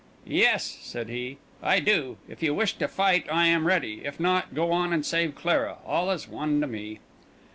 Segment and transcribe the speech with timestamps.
[0.25, 2.17] "Yes," said he, "I do.
[2.27, 4.03] If you wish to fight, I am ready.
[4.03, 5.77] If not, go on and save Clara.
[5.85, 7.01] All is one to me."